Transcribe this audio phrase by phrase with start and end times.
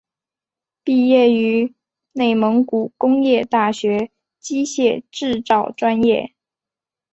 [0.83, 1.75] 毕业于
[2.13, 6.33] 内蒙古工业大学机械制造专业。